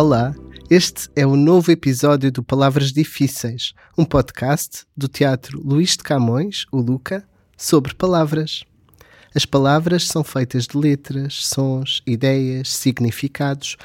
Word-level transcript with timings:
Olá, 0.00 0.32
este 0.70 1.10
é 1.16 1.26
o 1.26 1.34
novo 1.34 1.72
episódio 1.72 2.30
do 2.30 2.40
Palavras 2.40 2.92
Difíceis, 2.92 3.74
um 3.98 4.04
podcast 4.04 4.86
do 4.96 5.08
Teatro 5.08 5.60
Luís 5.60 5.96
de 5.96 6.04
Camões, 6.04 6.66
o 6.70 6.80
Luca, 6.80 7.26
sobre 7.56 7.92
palavras. 7.94 8.62
As 9.34 9.44
palavras 9.44 10.06
são 10.06 10.22
feitas 10.22 10.68
de 10.68 10.78
letras, 10.78 11.44
sons, 11.44 12.00
ideias, 12.06 12.72
significados 12.76 13.76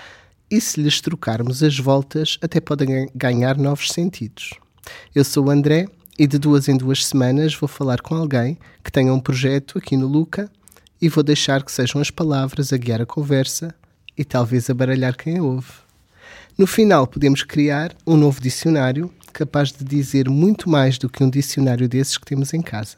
e 0.51 0.61
se 0.61 0.79
lhes 0.79 1.01
trocarmos 1.01 1.63
as 1.63 1.79
voltas 1.79 2.37
até 2.43 2.61
podem 2.61 3.09
ganhar 3.15 3.57
novos 3.57 3.89
sentidos. 3.89 4.51
Eu 5.15 5.23
sou 5.23 5.47
o 5.47 5.49
André 5.49 5.87
e 6.19 6.27
de 6.27 6.37
duas 6.37 6.69
em 6.69 6.77
duas 6.77 7.03
semanas 7.07 7.55
vou 7.55 7.67
falar 7.67 8.01
com 8.01 8.13
alguém 8.13 8.59
que 8.83 8.91
tenha 8.91 9.11
um 9.11 9.19
projeto 9.19 9.79
aqui 9.79 9.97
no 9.97 10.05
Luca 10.05 10.47
e 11.01 11.09
vou 11.09 11.23
deixar 11.23 11.63
que 11.63 11.71
sejam 11.71 11.99
as 11.99 12.11
palavras 12.11 12.71
a 12.71 12.77
guiar 12.77 13.01
a 13.01 13.05
conversa 13.07 13.73
e 14.15 14.23
talvez 14.23 14.69
a 14.69 14.75
baralhar 14.75 15.17
quem 15.17 15.39
a 15.39 15.41
ouve. 15.41 15.82
No 16.55 16.67
final, 16.67 17.07
podemos 17.07 17.41
criar 17.41 17.95
um 18.05 18.15
novo 18.15 18.39
dicionário 18.39 19.11
capaz 19.33 19.71
de 19.71 19.83
dizer 19.83 20.29
muito 20.29 20.69
mais 20.69 20.99
do 20.99 21.09
que 21.09 21.23
um 21.23 21.29
dicionário 21.29 21.89
desses 21.89 22.15
que 22.15 22.25
temos 22.25 22.53
em 22.53 22.61
casa. 22.61 22.97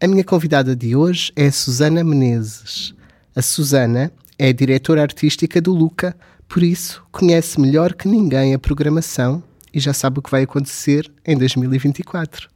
A 0.00 0.08
minha 0.08 0.24
convidada 0.24 0.74
de 0.74 0.96
hoje 0.96 1.32
é 1.36 1.46
a 1.46 1.52
Susana 1.52 2.02
Menezes. 2.02 2.92
A 3.36 3.40
Susana 3.40 4.12
é 4.36 4.52
diretora 4.52 5.02
artística 5.02 5.60
do 5.60 5.72
Luca, 5.72 6.16
por 6.48 6.64
isso 6.64 7.04
conhece 7.12 7.60
melhor 7.60 7.94
que 7.94 8.08
ninguém 8.08 8.54
a 8.54 8.58
programação 8.58 9.40
e 9.72 9.78
já 9.78 9.92
sabe 9.92 10.18
o 10.18 10.22
que 10.22 10.30
vai 10.30 10.42
acontecer 10.42 11.08
em 11.24 11.38
2024. 11.38 12.50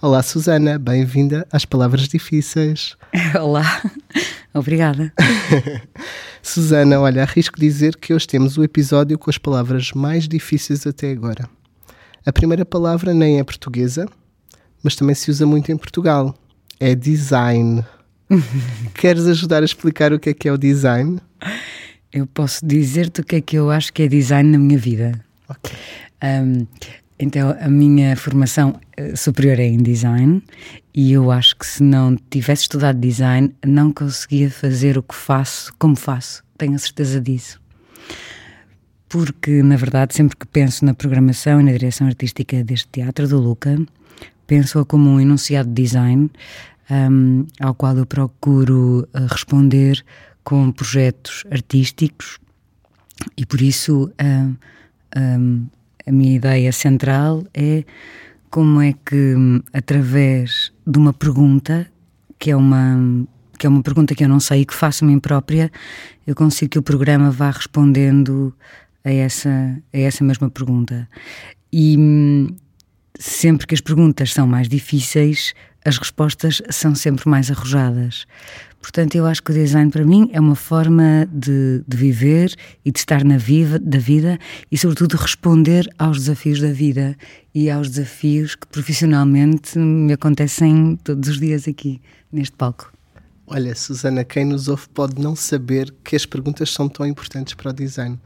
Olá, 0.00 0.22
Susana, 0.22 0.78
bem-vinda 0.78 1.46
às 1.52 1.66
Palavras 1.66 2.08
Difíceis. 2.08 2.96
Olá, 3.38 3.82
obrigada. 4.54 5.12
Susana, 6.46 7.00
olha, 7.00 7.22
arrisco 7.22 7.58
dizer 7.58 7.96
que 7.96 8.14
hoje 8.14 8.24
temos 8.24 8.56
o 8.56 8.62
episódio 8.62 9.18
com 9.18 9.28
as 9.28 9.36
palavras 9.36 9.90
mais 9.90 10.28
difíceis 10.28 10.86
até 10.86 11.10
agora. 11.10 11.50
A 12.24 12.32
primeira 12.32 12.64
palavra 12.64 13.12
nem 13.12 13.40
é 13.40 13.44
portuguesa, 13.44 14.06
mas 14.80 14.94
também 14.94 15.16
se 15.16 15.28
usa 15.28 15.44
muito 15.44 15.72
em 15.72 15.76
Portugal. 15.76 16.36
É 16.78 16.94
design. 16.94 17.84
Queres 18.94 19.26
ajudar 19.26 19.62
a 19.62 19.64
explicar 19.64 20.12
o 20.12 20.20
que 20.20 20.30
é 20.30 20.34
que 20.34 20.48
é 20.48 20.52
o 20.52 20.56
design? 20.56 21.18
Eu 22.12 22.28
posso 22.28 22.64
dizer-te 22.64 23.22
o 23.22 23.24
que 23.24 23.36
é 23.36 23.40
que 23.40 23.56
eu 23.56 23.68
acho 23.68 23.92
que 23.92 24.04
é 24.04 24.06
design 24.06 24.48
na 24.52 24.58
minha 24.58 24.78
vida. 24.78 25.20
Ok. 25.48 25.72
Um, 26.22 26.64
então, 27.18 27.56
a 27.58 27.68
minha 27.68 28.14
formação 28.14 28.78
eh, 28.96 29.16
superior 29.16 29.58
é 29.58 29.66
em 29.66 29.78
design 29.78 30.42
e 30.94 31.12
eu 31.12 31.30
acho 31.30 31.56
que 31.56 31.66
se 31.66 31.82
não 31.82 32.14
tivesse 32.30 32.62
estudado 32.62 32.98
design, 32.98 33.54
não 33.64 33.90
conseguia 33.90 34.50
fazer 34.50 34.98
o 34.98 35.02
que 35.02 35.14
faço 35.14 35.72
como 35.78 35.96
faço. 35.96 36.44
Tenho 36.58 36.74
a 36.74 36.78
certeza 36.78 37.18
disso. 37.18 37.60
Porque, 39.08 39.62
na 39.62 39.76
verdade, 39.76 40.14
sempre 40.14 40.36
que 40.36 40.46
penso 40.46 40.84
na 40.84 40.92
programação 40.92 41.60
e 41.60 41.64
na 41.64 41.72
direção 41.72 42.06
artística 42.06 42.62
deste 42.62 42.88
teatro 42.88 43.26
do 43.26 43.38
Luca, 43.40 43.78
penso-a 44.46 44.84
como 44.84 45.08
um 45.08 45.20
enunciado 45.20 45.68
de 45.70 45.82
design 45.82 46.30
um, 46.90 47.46
ao 47.60 47.74
qual 47.74 47.96
eu 47.96 48.04
procuro 48.04 49.08
uh, 49.14 49.26
responder 49.30 50.04
com 50.44 50.70
projetos 50.70 51.44
artísticos 51.50 52.38
e, 53.36 53.46
por 53.46 53.60
isso, 53.62 54.12
uh, 54.20 54.56
um, 55.16 55.66
a 56.06 56.12
minha 56.12 56.36
ideia 56.36 56.72
central 56.72 57.44
é 57.52 57.84
como 58.48 58.80
é 58.80 58.92
que, 58.92 59.34
através 59.72 60.72
de 60.86 60.98
uma 60.98 61.12
pergunta, 61.12 61.86
que 62.38 62.50
é 62.50 62.56
uma, 62.56 63.26
que 63.58 63.66
é 63.66 63.68
uma 63.68 63.82
pergunta 63.82 64.14
que 64.14 64.24
eu 64.24 64.28
não 64.28 64.40
sei 64.40 64.60
e 64.60 64.64
que 64.66 64.74
faço 64.74 65.04
a 65.04 65.08
mim 65.08 65.18
própria, 65.18 65.70
eu 66.26 66.34
consigo 66.34 66.70
que 66.70 66.78
o 66.78 66.82
programa 66.82 67.30
vá 67.30 67.50
respondendo 67.50 68.54
a 69.04 69.10
essa, 69.10 69.76
a 69.92 69.98
essa 69.98 70.24
mesma 70.24 70.48
pergunta. 70.48 71.08
E 71.72 71.96
sempre 73.18 73.66
que 73.66 73.74
as 73.74 73.80
perguntas 73.80 74.32
são 74.32 74.46
mais 74.46 74.68
difíceis, 74.68 75.54
as 75.84 75.98
respostas 75.98 76.62
são 76.70 76.94
sempre 76.94 77.28
mais 77.28 77.50
arrojadas. 77.50 78.26
Portanto, 78.86 79.16
eu 79.16 79.26
acho 79.26 79.42
que 79.42 79.50
o 79.50 79.54
design 79.54 79.90
para 79.90 80.04
mim 80.04 80.30
é 80.32 80.38
uma 80.38 80.54
forma 80.54 81.28
de, 81.32 81.82
de 81.88 81.96
viver 81.96 82.54
e 82.84 82.92
de 82.92 83.00
estar 83.00 83.24
na 83.24 83.36
viva 83.36 83.80
da 83.80 83.98
vida 83.98 84.38
e, 84.70 84.78
sobretudo, 84.78 85.16
responder 85.16 85.92
aos 85.98 86.20
desafios 86.20 86.60
da 86.60 86.70
vida 86.70 87.16
e 87.52 87.68
aos 87.68 87.90
desafios 87.90 88.54
que 88.54 88.64
profissionalmente 88.68 89.76
me 89.76 90.12
acontecem 90.12 90.96
todos 91.02 91.28
os 91.30 91.40
dias 91.40 91.66
aqui 91.66 92.00
neste 92.30 92.54
palco. 92.54 92.92
Olha, 93.48 93.74
Susana, 93.74 94.22
quem 94.22 94.44
nos 94.44 94.68
ouve 94.68 94.88
pode 94.94 95.20
não 95.20 95.34
saber 95.34 95.92
que 96.04 96.14
as 96.14 96.24
perguntas 96.24 96.70
são 96.70 96.88
tão 96.88 97.04
importantes 97.04 97.54
para 97.54 97.70
o 97.70 97.72
design. 97.72 98.16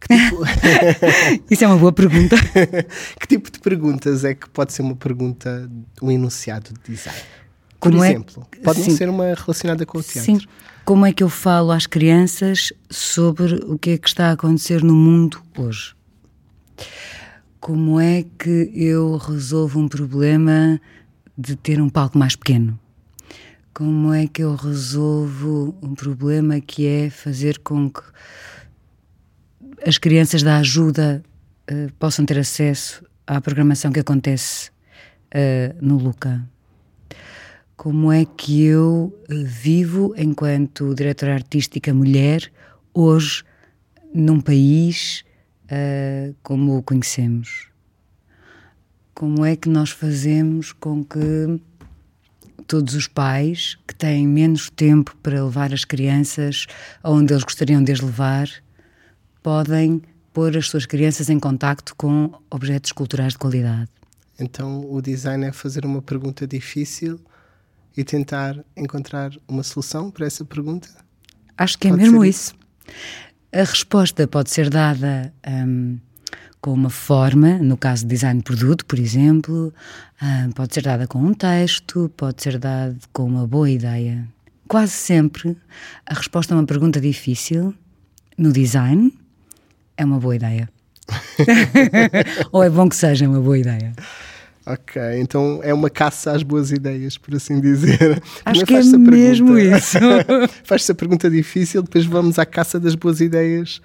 Tipo... 0.00 0.44
Isso 1.50 1.62
é 1.62 1.66
uma 1.66 1.76
boa 1.76 1.92
pergunta. 1.92 2.36
que 3.20 3.26
tipo 3.28 3.50
de 3.50 3.58
perguntas 3.58 4.24
é 4.24 4.34
que 4.34 4.48
pode 4.48 4.72
ser 4.72 4.80
uma 4.80 4.96
pergunta, 4.96 5.70
um 6.00 6.10
enunciado 6.10 6.70
de 6.72 6.94
design? 6.94 7.20
Por 7.80 7.90
Como 7.90 8.04
é 8.04 8.10
exemplo, 8.10 8.46
é... 8.52 8.56
pode 8.62 8.82
Sim. 8.82 8.96
ser 8.96 9.08
uma 9.08 9.34
relacionada 9.34 9.84
com 9.84 9.98
o 9.98 10.02
teatro. 10.02 10.40
Sim. 10.40 10.46
Como 10.84 11.04
é 11.04 11.12
que 11.12 11.22
eu 11.22 11.28
falo 11.28 11.72
às 11.72 11.86
crianças 11.86 12.72
sobre 12.88 13.56
o 13.66 13.76
que 13.78 13.90
é 13.90 13.98
que 13.98 14.08
está 14.08 14.28
a 14.28 14.32
acontecer 14.32 14.82
no 14.82 14.94
mundo 14.94 15.42
hoje? 15.58 15.94
Como 17.58 17.98
é 17.98 18.24
que 18.38 18.70
eu 18.72 19.16
resolvo 19.16 19.80
um 19.80 19.88
problema 19.88 20.80
de 21.36 21.56
ter 21.56 21.80
um 21.80 21.88
palco 21.88 22.16
mais 22.16 22.36
pequeno? 22.36 22.78
Como 23.74 24.12
é 24.12 24.26
que 24.26 24.42
eu 24.42 24.54
resolvo 24.54 25.76
um 25.82 25.94
problema 25.94 26.60
que 26.60 26.86
é 26.86 27.10
fazer 27.10 27.58
com 27.58 27.90
que 27.90 28.00
as 29.84 29.98
crianças 29.98 30.42
da 30.42 30.56
ajuda 30.58 31.22
uh, 31.70 31.92
possam 31.98 32.24
ter 32.24 32.38
acesso 32.38 33.04
à 33.26 33.40
programação 33.40 33.92
que 33.92 34.00
acontece 34.00 34.70
uh, 35.34 35.76
no 35.80 35.98
Luca? 35.98 36.42
Como 37.76 38.10
é 38.10 38.24
que 38.24 38.64
eu 38.64 39.14
eh, 39.28 39.34
vivo 39.44 40.14
enquanto 40.16 40.94
diretora 40.94 41.34
artística 41.34 41.92
mulher 41.92 42.50
hoje 42.94 43.44
num 44.14 44.40
país 44.40 45.24
uh, 45.64 46.34
como 46.42 46.78
o 46.78 46.82
conhecemos? 46.82 47.68
Como 49.14 49.44
é 49.44 49.56
que 49.56 49.68
nós 49.68 49.90
fazemos 49.90 50.72
com 50.72 51.04
que 51.04 51.60
todos 52.66 52.94
os 52.94 53.06
pais 53.06 53.78
que 53.86 53.94
têm 53.94 54.26
menos 54.26 54.70
tempo 54.70 55.14
para 55.22 55.44
levar 55.44 55.72
as 55.72 55.84
crianças 55.84 56.66
aonde 57.02 57.32
eles 57.32 57.44
gostariam 57.44 57.84
de 57.84 57.92
as 57.92 58.00
levar 58.00 58.48
podem 59.42 60.02
pôr 60.32 60.56
as 60.56 60.68
suas 60.68 60.86
crianças 60.86 61.28
em 61.28 61.38
contacto 61.38 61.94
com 61.94 62.32
objetos 62.50 62.92
culturais 62.92 63.34
de 63.34 63.38
qualidade? 63.38 63.90
Então 64.38 64.90
o 64.90 65.00
design 65.00 65.44
é 65.46 65.52
fazer 65.52 65.84
uma 65.84 66.02
pergunta 66.02 66.46
difícil 66.46 67.20
e 67.96 68.04
tentar 68.04 68.62
encontrar 68.76 69.32
uma 69.48 69.62
solução 69.62 70.10
para 70.10 70.26
essa 70.26 70.44
pergunta? 70.44 70.88
Acho 71.56 71.78
que 71.78 71.88
é 71.88 71.92
mesmo 71.92 72.24
isso. 72.24 72.54
A 73.52 73.60
resposta 73.60 74.26
pode 74.28 74.50
ser 74.50 74.68
dada 74.68 75.32
um, 75.48 75.98
com 76.60 76.72
uma 76.72 76.90
forma, 76.90 77.58
no 77.58 77.76
caso 77.76 78.02
de 78.02 78.08
design 78.08 78.38
de 78.38 78.44
produto, 78.44 78.84
por 78.84 78.98
exemplo, 78.98 79.72
um, 80.20 80.52
pode 80.52 80.74
ser 80.74 80.82
dada 80.82 81.06
com 81.06 81.18
um 81.18 81.32
texto, 81.32 82.12
pode 82.16 82.42
ser 82.42 82.58
dada 82.58 82.94
com 83.12 83.24
uma 83.24 83.46
boa 83.46 83.70
ideia. 83.70 84.28
Quase 84.68 84.92
sempre 84.92 85.56
a 86.04 86.12
resposta 86.12 86.54
a 86.54 86.58
uma 86.58 86.66
pergunta 86.66 87.00
difícil 87.00 87.74
no 88.36 88.52
design 88.52 89.16
é 89.96 90.04
uma 90.04 90.18
boa 90.18 90.36
ideia. 90.36 90.68
Ou 92.52 92.62
é 92.62 92.68
bom 92.68 92.88
que 92.88 92.96
seja 92.96 93.26
uma 93.26 93.40
boa 93.40 93.58
ideia. 93.58 93.92
Ok, 94.66 95.00
então 95.20 95.60
é 95.62 95.72
uma 95.72 95.88
caça 95.88 96.32
às 96.32 96.42
boas 96.42 96.72
ideias, 96.72 97.16
por 97.16 97.34
assim 97.36 97.60
dizer. 97.60 98.20
Acho 98.44 98.66
que 98.66 98.74
é 98.74 98.82
mesmo 98.82 99.56
isso. 99.56 99.98
Faz-se 100.64 100.90
a 100.90 100.94
pergunta 100.94 101.30
difícil, 101.30 101.82
depois 101.82 102.04
vamos 102.04 102.36
à 102.36 102.44
caça 102.44 102.80
das 102.80 102.96
boas 102.96 103.20
ideias. 103.20 103.80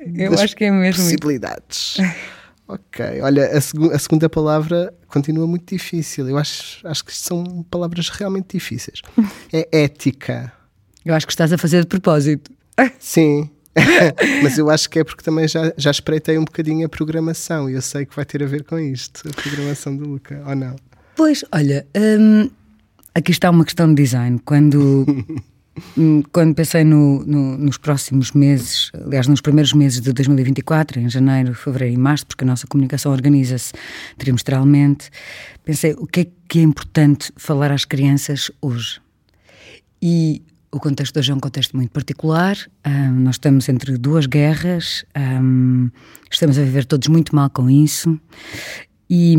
Eu 0.00 0.34
acho 0.34 0.56
que 0.56 0.64
é 0.64 0.70
mesmo 0.72 1.02
possibilidades. 1.02 1.98
Isso. 1.98 2.44
Ok, 2.66 3.20
olha, 3.20 3.46
a, 3.46 3.60
seg 3.60 3.92
a, 3.92 3.98
segunda 3.98 4.28
palavra 4.28 4.92
continua 5.06 5.46
muito 5.46 5.72
difícil. 5.72 6.28
Eu 6.28 6.38
acho, 6.38 6.86
acho 6.86 7.04
que 7.04 7.14
são 7.14 7.64
palavras 7.70 8.08
realmente 8.08 8.54
difíceis. 8.54 9.02
É 9.52 9.84
ética. 9.84 10.52
Eu 11.04 11.14
acho 11.14 11.26
que 11.26 11.32
estás 11.32 11.52
a 11.52 11.58
fazer 11.58 11.82
de 11.82 11.86
propósito. 11.86 12.50
Sim, 12.98 13.50
Mas 14.42 14.58
eu 14.58 14.70
acho 14.70 14.88
que 14.88 15.00
é 15.00 15.04
porque 15.04 15.22
também 15.22 15.48
já, 15.48 15.72
já 15.76 15.90
espreitei 15.90 16.38
um 16.38 16.44
bocadinho 16.44 16.86
a 16.86 16.88
programação 16.88 17.68
e 17.68 17.74
eu 17.74 17.82
sei 17.82 18.06
que 18.06 18.14
vai 18.14 18.24
ter 18.24 18.42
a 18.42 18.46
ver 18.46 18.64
com 18.64 18.78
isto, 18.78 19.28
a 19.28 19.32
programação 19.32 19.96
do 19.96 20.08
Luca, 20.08 20.42
ou 20.46 20.54
não? 20.54 20.76
Pois, 21.16 21.44
olha, 21.52 21.86
hum, 21.96 22.50
aqui 23.14 23.30
está 23.30 23.50
uma 23.50 23.64
questão 23.64 23.88
de 23.92 24.02
design. 24.02 24.40
Quando, 24.44 25.06
hum, 25.96 26.22
quando 26.32 26.54
pensei 26.54 26.84
no, 26.84 27.24
no, 27.24 27.58
nos 27.58 27.78
próximos 27.78 28.32
meses, 28.32 28.90
aliás, 28.94 29.26
nos 29.26 29.40
primeiros 29.40 29.72
meses 29.72 30.00
de 30.00 30.12
2024, 30.12 31.00
em 31.00 31.08
janeiro, 31.08 31.54
fevereiro 31.54 31.94
e 31.94 31.98
março, 31.98 32.26
porque 32.26 32.44
a 32.44 32.46
nossa 32.46 32.66
comunicação 32.66 33.12
organiza-se 33.12 33.72
trimestralmente, 34.18 35.10
pensei 35.64 35.94
o 35.98 36.06
que 36.06 36.20
é 36.20 36.26
que 36.48 36.58
é 36.60 36.62
importante 36.62 37.32
falar 37.36 37.72
às 37.72 37.84
crianças 37.84 38.50
hoje. 38.60 39.00
E 40.00 40.42
o 40.74 40.80
contexto 40.80 41.16
hoje 41.16 41.30
é 41.30 41.34
um 41.34 41.38
contexto 41.38 41.76
muito 41.76 41.90
particular. 41.92 42.56
Um, 42.84 43.20
nós 43.20 43.36
estamos 43.36 43.68
entre 43.68 43.96
duas 43.96 44.26
guerras, 44.26 45.04
um, 45.16 45.88
estamos 46.28 46.58
a 46.58 46.62
viver 46.62 46.84
todos 46.84 47.06
muito 47.06 47.34
mal 47.34 47.48
com 47.48 47.70
isso. 47.70 48.18
E, 49.08 49.36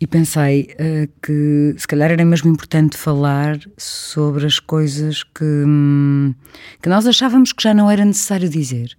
e 0.00 0.06
pensei 0.06 0.74
uh, 0.74 1.12
que 1.22 1.74
se 1.76 1.86
calhar 1.86 2.10
era 2.10 2.24
mesmo 2.24 2.50
importante 2.50 2.96
falar 2.96 3.60
sobre 3.76 4.46
as 4.46 4.58
coisas 4.58 5.22
que, 5.22 5.44
um, 5.44 6.34
que 6.82 6.88
nós 6.88 7.06
achávamos 7.06 7.52
que 7.52 7.62
já 7.62 7.74
não 7.74 7.90
era 7.90 8.04
necessário 8.04 8.48
dizer. 8.48 8.96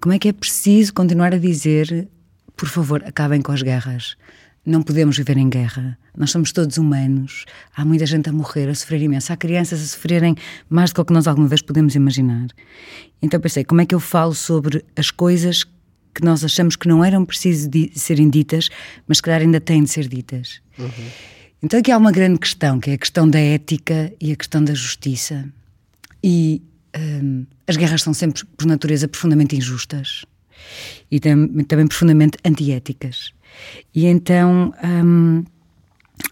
como 0.00 0.14
é 0.14 0.18
que 0.20 0.28
é 0.28 0.32
preciso 0.32 0.94
continuar 0.94 1.34
a 1.34 1.38
dizer, 1.38 2.08
por 2.56 2.68
favor, 2.68 3.02
acabem 3.04 3.42
com 3.42 3.50
as 3.50 3.62
guerras? 3.62 4.16
Não 4.68 4.82
podemos 4.82 5.16
viver 5.16 5.38
em 5.38 5.48
guerra. 5.48 5.98
Nós 6.14 6.30
somos 6.30 6.52
todos 6.52 6.76
humanos. 6.76 7.46
Há 7.74 7.86
muita 7.86 8.04
gente 8.04 8.28
a 8.28 8.32
morrer, 8.32 8.68
a 8.68 8.74
sofrer 8.74 9.00
imenso. 9.00 9.32
Há 9.32 9.36
crianças 9.36 9.80
a 9.80 9.86
sofrerem 9.86 10.36
mais 10.68 10.92
do 10.92 11.02
que 11.02 11.10
nós 11.10 11.26
alguma 11.26 11.48
vez 11.48 11.62
podemos 11.62 11.94
imaginar. 11.94 12.48
Então 13.22 13.40
pensei, 13.40 13.64
como 13.64 13.80
é 13.80 13.86
que 13.86 13.94
eu 13.94 14.00
falo 14.00 14.34
sobre 14.34 14.84
as 14.94 15.10
coisas 15.10 15.64
que 16.14 16.22
nós 16.22 16.44
achamos 16.44 16.76
que 16.76 16.86
não 16.86 17.02
eram 17.02 17.24
precisas 17.24 17.66
de 17.66 17.90
serem 17.94 18.28
ditas, 18.28 18.68
mas 19.06 19.22
que 19.22 19.30
ainda 19.30 19.58
têm 19.58 19.84
de 19.84 19.88
ser 19.88 20.06
ditas? 20.06 20.60
Uhum. 20.78 20.90
Então 21.62 21.80
aqui 21.80 21.90
há 21.90 21.96
uma 21.96 22.12
grande 22.12 22.38
questão, 22.38 22.78
que 22.78 22.90
é 22.90 22.92
a 22.92 22.98
questão 22.98 23.26
da 23.26 23.40
ética 23.40 24.12
e 24.20 24.32
a 24.32 24.36
questão 24.36 24.62
da 24.62 24.74
justiça. 24.74 25.48
E 26.22 26.60
hum, 26.94 27.46
as 27.66 27.78
guerras 27.78 28.02
são 28.02 28.12
sempre, 28.12 28.44
por 28.44 28.66
natureza, 28.66 29.08
profundamente 29.08 29.56
injustas 29.56 30.26
e 31.10 31.18
tam 31.20 31.48
também 31.64 31.86
profundamente 31.86 32.36
antiéticas. 32.44 33.32
E 33.94 34.06
então 34.06 34.72
hum, 34.84 35.44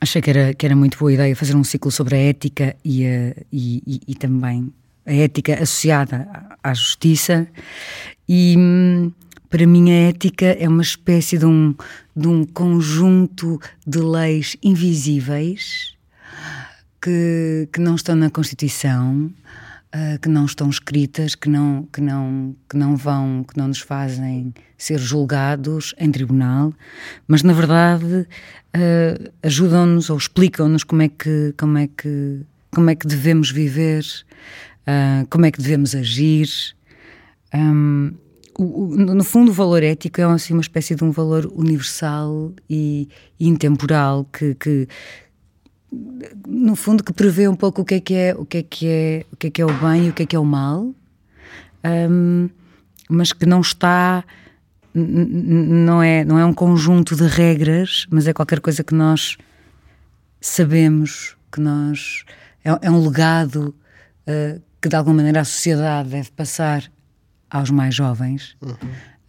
achei 0.00 0.20
que 0.20 0.30
era, 0.30 0.54
que 0.54 0.66
era 0.66 0.76
muito 0.76 0.98
boa 0.98 1.12
ideia 1.12 1.34
fazer 1.36 1.56
um 1.56 1.64
ciclo 1.64 1.90
sobre 1.90 2.16
a 2.16 2.18
ética 2.18 2.76
e, 2.84 3.06
a, 3.06 3.34
e, 3.52 3.82
e, 3.86 4.00
e 4.08 4.14
também 4.14 4.72
a 5.04 5.12
ética 5.12 5.54
associada 5.54 6.28
à 6.62 6.74
justiça. 6.74 7.46
E 8.28 8.54
hum, 8.58 9.12
para 9.48 9.66
mim, 9.66 9.90
a 9.90 10.08
ética 10.08 10.46
é 10.46 10.68
uma 10.68 10.82
espécie 10.82 11.38
de 11.38 11.46
um, 11.46 11.74
de 12.14 12.26
um 12.26 12.44
conjunto 12.44 13.60
de 13.86 13.98
leis 14.00 14.56
invisíveis 14.62 15.94
que, 17.00 17.68
que 17.72 17.80
não 17.80 17.94
estão 17.94 18.16
na 18.16 18.28
Constituição 18.28 19.30
uh, 19.94 20.18
que 20.20 20.28
não 20.28 20.44
estão 20.44 20.68
escritas, 20.68 21.34
que 21.34 21.48
não, 21.48 21.88
que, 21.92 22.00
não, 22.00 22.54
que 22.68 22.76
não 22.76 22.96
vão, 22.96 23.44
que 23.44 23.56
não 23.56 23.68
nos 23.68 23.80
fazem 23.80 24.52
ser 24.76 24.98
julgados 24.98 25.94
em 25.98 26.10
tribunal, 26.10 26.72
mas 27.26 27.42
na 27.42 27.52
verdade 27.52 28.26
uh, 28.76 29.32
ajudam-nos 29.42 30.10
ou 30.10 30.16
explicam-nos 30.16 30.84
como 30.84 31.02
é 31.02 31.08
que 31.08 31.54
como 31.56 31.78
é 31.78 31.86
que 31.86 32.42
como 32.72 32.90
é 32.90 32.94
que 32.94 33.06
devemos 33.06 33.50
viver, 33.50 34.04
uh, 34.82 35.26
como 35.30 35.46
é 35.46 35.50
que 35.50 35.58
devemos 35.58 35.94
agir. 35.94 36.48
Um, 37.54 38.12
no 38.58 39.24
fundo, 39.24 39.50
o 39.50 39.54
valor 39.54 39.82
ético 39.82 40.20
é 40.20 40.24
assim, 40.24 40.54
uma 40.54 40.62
espécie 40.62 40.94
de 40.94 41.04
um 41.04 41.10
valor 41.10 41.50
universal 41.54 42.52
e, 42.68 43.08
e 43.38 43.48
intemporal 43.48 44.24
que, 44.32 44.54
que, 44.54 44.88
no 46.46 46.76
fundo 46.76 47.02
que 47.02 47.12
prevê 47.12 47.48
um 47.48 47.54
pouco 47.54 47.82
o 47.82 47.84
que 47.84 47.94
é 47.94 48.00
que 48.00 48.14
é 48.14 48.34
o 48.34 48.44
que 48.44 48.58
é 48.58 48.62
que 48.62 48.86
é 48.86 49.26
o 49.32 49.36
que 49.36 49.46
é 49.46 49.50
que 49.50 49.62
é 49.62 49.64
o 49.64 49.72
bem 49.72 50.06
e 50.06 50.10
o 50.10 50.12
que 50.12 50.22
é 50.22 50.26
que 50.26 50.36
é 50.36 50.38
o 50.38 50.44
mal 50.44 50.94
um, 52.10 52.48
mas 53.08 53.32
que 53.32 53.46
não 53.46 53.60
está 53.60 54.24
não 54.94 56.02
é 56.02 56.24
não 56.24 56.38
é 56.38 56.44
um 56.44 56.52
conjunto 56.52 57.14
de 57.14 57.26
regras 57.26 58.06
mas 58.10 58.26
é 58.26 58.32
qualquer 58.32 58.60
coisa 58.60 58.82
que 58.82 58.94
nós 58.94 59.36
sabemos 60.40 61.36
que 61.52 61.60
nós 61.60 62.24
é, 62.64 62.86
é 62.86 62.90
um 62.90 63.04
legado 63.04 63.74
uh, 64.26 64.60
que 64.80 64.88
de 64.88 64.96
alguma 64.96 65.16
maneira 65.16 65.40
a 65.40 65.44
sociedade 65.44 66.10
deve 66.10 66.30
passar 66.32 66.84
aos 67.50 67.70
mais 67.70 67.94
jovens 67.94 68.56
uhum. 68.60 68.76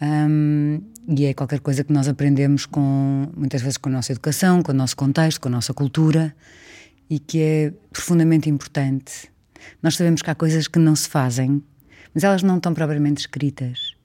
Um, 0.02 0.82
e 1.08 1.26
é 1.26 1.34
qualquer 1.34 1.60
coisa 1.60 1.84
que 1.84 1.92
nós 1.92 2.08
aprendemos 2.08 2.66
com 2.66 3.30
muitas 3.36 3.62
vezes 3.62 3.78
com 3.78 3.90
a 3.90 3.92
nossa 3.92 4.12
educação, 4.12 4.62
com 4.62 4.72
o 4.72 4.76
nosso 4.76 4.96
contexto, 4.96 5.42
com 5.42 5.48
a 5.48 5.52
nossa 5.52 5.74
cultura 5.74 6.36
e 7.10 7.20
que 7.20 7.42
é 7.42 7.74
profundamente 7.92 8.50
importante. 8.50 9.32
Nós 9.82 9.96
sabemos 9.96 10.22
que 10.22 10.30
há 10.30 10.36
coisas 10.36 10.68
que 10.68 10.80
não 10.80 10.96
se 10.96 11.10
fazem, 11.10 11.64
mas 12.14 12.24
elas 12.24 12.44
não 12.44 12.58
estão 12.58 12.74
propriamente 12.74 13.22
escritas. 13.22 13.96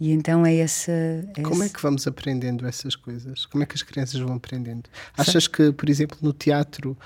E 0.00 0.12
então 0.12 0.46
é 0.46 0.56
essa. 0.56 0.92
É 1.36 1.42
Como 1.42 1.62
esse... 1.62 1.72
é 1.72 1.74
que 1.74 1.82
vamos 1.82 2.06
aprendendo 2.06 2.66
essas 2.66 2.94
coisas? 2.94 3.46
Como 3.46 3.64
é 3.64 3.66
que 3.66 3.74
as 3.74 3.82
crianças 3.82 4.20
vão 4.20 4.36
aprendendo? 4.36 4.84
Achas 5.16 5.48
que, 5.48 5.72
por 5.72 5.90
exemplo, 5.90 6.16
no 6.22 6.32
teatro 6.32 6.96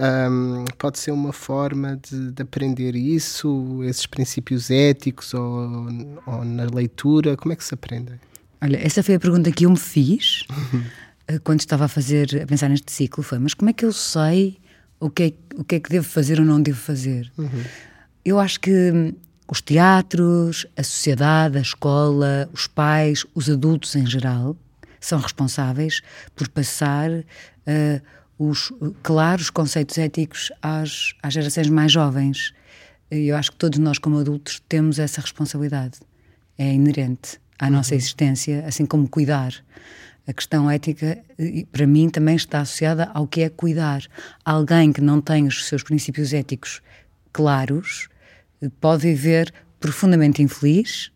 um, 0.00 0.64
pode 0.76 0.98
ser 0.98 1.10
uma 1.10 1.32
forma 1.32 1.98
de, 2.08 2.30
de, 2.30 2.42
aprender 2.42 2.94
isso, 2.94 3.82
esses 3.84 4.06
princípios 4.06 4.70
éticos 4.70 5.34
ou, 5.34 5.88
ou 6.26 6.44
na 6.44 6.64
leitura? 6.64 7.36
Como 7.36 7.52
é 7.52 7.56
que 7.56 7.64
se 7.64 7.74
aprendem? 7.74 8.20
Olha, 8.60 8.76
essa 8.76 9.02
foi 9.02 9.16
a 9.16 9.20
pergunta 9.20 9.50
que 9.50 9.66
eu 9.66 9.70
me 9.70 9.78
fiz 9.78 10.44
eh, 11.26 11.38
quando 11.40 11.60
estava 11.60 11.86
a 11.86 11.88
fazer, 11.88 12.42
a 12.42 12.46
pensar 12.46 12.68
neste 12.68 12.92
ciclo. 12.92 13.22
Foi, 13.24 13.38
mas 13.38 13.54
como 13.54 13.70
é 13.70 13.72
que 13.72 13.84
eu 13.84 13.92
sei 13.92 14.58
o 15.00 15.10
que 15.10 15.22
é, 15.22 15.32
o 15.56 15.64
que, 15.64 15.76
é 15.76 15.80
que 15.80 15.90
devo 15.90 16.06
fazer 16.06 16.38
ou 16.38 16.46
não 16.46 16.60
devo 16.60 16.78
fazer? 16.78 17.30
Uhum. 17.36 17.64
Eu 18.24 18.38
acho 18.38 18.60
que 18.60 18.92
hum, 18.92 19.12
os 19.50 19.60
teatros, 19.60 20.66
a 20.76 20.82
sociedade, 20.82 21.58
a 21.58 21.62
escola, 21.62 22.48
os 22.52 22.66
pais, 22.66 23.24
os 23.34 23.48
adultos 23.48 23.96
em 23.96 24.06
geral, 24.06 24.56
são 25.00 25.18
responsáveis 25.18 26.02
por 26.36 26.48
passar 26.48 27.10
uh, 27.10 28.02
os 28.38 28.72
claros 29.02 29.50
conceitos 29.50 29.98
éticos 29.98 30.52
às, 30.62 31.14
às 31.22 31.34
gerações 31.34 31.68
mais 31.68 31.90
jovens. 31.90 32.54
Eu 33.10 33.36
acho 33.36 33.50
que 33.52 33.56
todos 33.56 33.78
nós, 33.78 33.98
como 33.98 34.18
adultos, 34.18 34.62
temos 34.68 34.98
essa 34.98 35.20
responsabilidade. 35.20 35.98
É 36.56 36.72
inerente 36.72 37.40
à 37.58 37.66
uhum. 37.66 37.72
nossa 37.72 37.94
existência, 37.94 38.64
assim 38.66 38.86
como 38.86 39.08
cuidar. 39.08 39.52
A 40.26 40.32
questão 40.32 40.70
ética, 40.70 41.18
para 41.72 41.86
mim, 41.86 42.10
também 42.10 42.36
está 42.36 42.60
associada 42.60 43.10
ao 43.14 43.26
que 43.26 43.40
é 43.40 43.48
cuidar. 43.48 44.02
Alguém 44.44 44.92
que 44.92 45.00
não 45.00 45.20
tem 45.20 45.46
os 45.46 45.66
seus 45.66 45.82
princípios 45.82 46.32
éticos 46.32 46.82
claros 47.32 48.08
pode 48.80 49.02
viver 49.02 49.52
profundamente 49.80 50.42
infeliz 50.42 51.10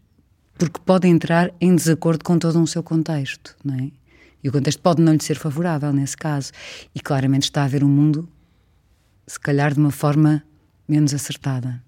porque 0.55 0.81
pode 0.85 1.09
entrar 1.09 1.53
em 1.61 1.75
desacordo 1.75 2.25
com 2.25 2.39
todo 2.39 2.63
o 2.63 2.67
seu 2.67 2.83
contexto, 2.83 3.57
não 3.65 3.75
é? 3.75 3.91
E 4.43 4.49
o 4.49 4.53
contexto 4.53 4.81
pode 4.81 5.01
não 5.01 5.13
lhe 5.13 5.23
ser 5.23 5.37
favorável 5.37 5.93
nesse 5.93 6.17
caso. 6.17 6.53
E 6.95 7.01
claramente 7.01 7.45
está 7.45 7.65
a 7.65 7.69
ver 7.69 7.85
um 7.85 7.89
mundo, 7.89 8.29
se 9.27 9.39
calhar 9.39 9.73
de 9.73 9.79
uma 9.79 9.91
forma 9.91 10.43
menos 10.89 11.15
acertada. 11.15 11.83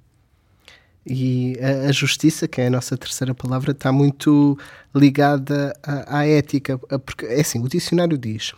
E 1.06 1.58
a, 1.60 1.88
a, 1.88 1.92
justiça, 1.92 2.48
que 2.48 2.60
é 2.60 2.68
a 2.68 2.70
nossa 2.70 2.96
terceira 2.96 3.34
palavra, 3.34 3.72
está 3.72 3.92
muito 3.92 4.58
ligada 4.94 5.74
à, 5.82 6.20
à 6.20 6.26
ética. 6.26 6.78
Porque, 6.78 7.26
é 7.26 7.40
assim, 7.40 7.62
o 7.62 7.68
dicionário 7.68 8.16
diz: 8.16 8.52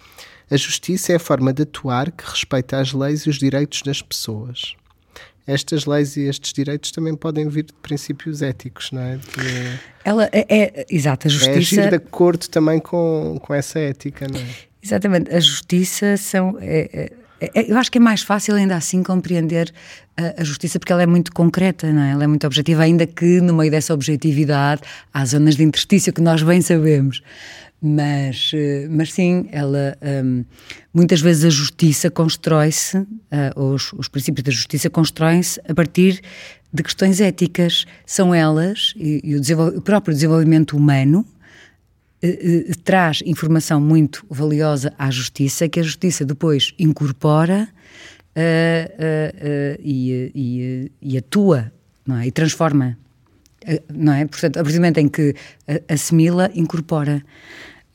a 0.48 0.56
justiça 0.56 1.12
é 1.12 1.16
a 1.16 1.20
forma 1.20 1.52
de 1.52 1.62
atuar 1.62 2.12
que 2.12 2.24
respeita 2.24 2.78
as 2.78 2.92
leis 2.92 3.22
e 3.22 3.30
os 3.30 3.36
direitos 3.36 3.82
das 3.82 4.00
pessoas. 4.00 4.76
Estas 5.46 5.86
leis 5.86 6.16
e 6.16 6.22
estes 6.22 6.52
direitos 6.52 6.90
também 6.90 7.14
podem 7.14 7.48
vir 7.48 7.64
de 7.64 7.72
princípios 7.74 8.42
éticos, 8.42 8.90
não 8.90 9.00
é? 9.00 9.16
De, 9.16 9.78
Ela 10.04 10.28
é, 10.32 10.46
é 10.48 10.86
exato, 10.90 11.28
a 11.28 11.30
justiça. 11.30 11.50
É 11.50 11.84
agir 11.84 11.88
de 11.90 11.96
acordo 11.96 12.48
também 12.48 12.80
com, 12.80 13.38
com 13.40 13.54
essa 13.54 13.78
ética, 13.78 14.26
não 14.28 14.40
é? 14.40 14.46
Exatamente, 14.82 15.34
a 15.34 15.40
justiça 15.40 16.16
são. 16.16 16.56
É, 16.60 16.88
é 16.92 17.26
é, 17.40 17.70
eu 17.70 17.76
acho 17.76 17.90
que 17.90 17.98
é 17.98 18.00
mais 18.00 18.22
fácil 18.22 18.54
ainda 18.54 18.76
assim 18.76 19.02
compreender 19.02 19.72
a, 20.16 20.40
a, 20.40 20.44
justiça 20.44 20.78
porque 20.78 20.92
ela 20.92 21.02
é 21.02 21.06
muito 21.06 21.32
concreta, 21.32 21.92
não 21.92 22.02
é? 22.02 22.12
Ela 22.12 22.24
é 22.24 22.26
muito 22.26 22.46
objetiva, 22.46 22.82
ainda 22.82 23.06
que 23.06 23.40
no 23.40 23.54
meio 23.54 23.70
dessa 23.70 23.92
objetividade 23.92 24.80
há 25.12 25.24
zonas 25.24 25.56
de 25.56 25.62
interstício 25.62 26.12
que 26.12 26.22
nós 26.22 26.42
bem 26.42 26.62
sabemos. 26.62 27.22
Mas, 27.80 28.52
eh, 28.54 28.88
mas 28.90 29.12
sim, 29.12 29.48
ela 29.52 29.96
um, 30.24 30.44
muitas 30.94 31.20
vezes 31.20 31.44
a 31.44 31.50
justiça 31.50 32.10
constrói-se, 32.10 32.96
uh, 32.96 33.06
os, 33.60 33.92
os 33.92 34.08
princípios 34.08 34.42
da 34.42 34.50
justiça 34.50 34.88
constroem-se 34.88 35.60
a 35.68 35.74
partir 35.74 36.20
de 36.72 36.82
questões 36.82 37.20
éticas. 37.20 37.84
São 38.06 38.34
elas, 38.34 38.94
e, 38.96 39.20
e 39.22 39.34
o, 39.36 39.68
o 39.76 39.82
próprio 39.82 40.14
desenvolvimento 40.14 40.76
humano, 40.76 41.26
eh, 42.22 42.72
traz 42.82 43.22
informação 43.26 43.80
muito 43.80 44.24
valiosa 44.30 44.92
à 44.98 45.10
justiça, 45.10 45.68
que 45.68 45.78
a 45.78 45.82
justiça 45.82 46.24
depois 46.24 46.72
incorpora 46.78 47.68
uh, 48.36 48.38
uh, 48.38 49.80
e, 49.80 50.32
e, 50.34 50.92
e, 51.02 51.18
atua 51.18 51.72
é? 52.22 52.26
e 52.26 52.32
transforma. 52.32 52.96
Não 53.92 54.12
é? 54.12 54.26
Portanto, 54.26 54.56
a 54.58 54.62
partir 54.62 54.76
do 54.76 54.80
momento 54.80 54.98
em 54.98 55.08
que 55.08 55.34
assimila, 55.88 56.50
incorpora. 56.54 57.22